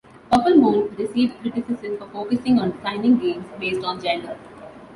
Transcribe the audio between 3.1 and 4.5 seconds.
games based on gender.